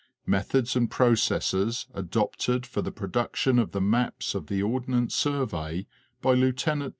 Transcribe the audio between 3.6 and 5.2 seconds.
the maps of the Ordnance